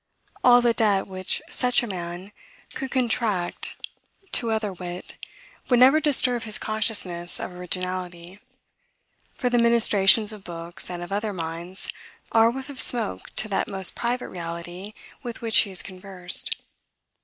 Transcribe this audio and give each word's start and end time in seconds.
All 0.43 0.61
the 0.61 0.73
debt 0.73 1.05
which 1.05 1.43
such 1.47 1.83
a 1.83 1.87
man 1.87 2.31
could 2.73 2.89
contract 2.89 3.75
to 4.31 4.49
other 4.49 4.73
wit, 4.73 5.15
would 5.69 5.77
never 5.79 5.99
disturb 6.01 6.41
his 6.41 6.57
consciousness 6.57 7.39
of 7.39 7.51
originality: 7.51 8.39
for 9.35 9.47
the 9.47 9.59
ministrations 9.59 10.33
of 10.33 10.43
books, 10.43 10.89
and 10.89 11.03
of 11.03 11.11
other 11.11 11.33
minds, 11.33 11.87
are 12.31 12.47
a 12.47 12.51
whiff 12.51 12.67
of 12.67 12.81
smoke 12.81 13.29
to 13.35 13.47
that 13.49 13.67
most 13.67 13.93
private 13.93 14.29
reality 14.29 14.93
with 15.21 15.39
which 15.43 15.59
he 15.59 15.69
has 15.69 15.83
conversed. 15.83 16.59